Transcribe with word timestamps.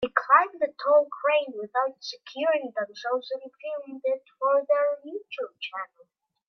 They 0.03 0.07
climbed 0.15 0.59
a 0.63 0.73
tall 0.83 1.07
crane 1.11 1.53
without 1.59 1.97
securing 2.03 2.73
themselves 2.75 3.29
and 3.29 3.41
filmed 3.53 4.01
it 4.03 4.23
for 4.39 4.65
their 4.67 4.97
YouTube 5.05 5.59
channel. 5.61 6.07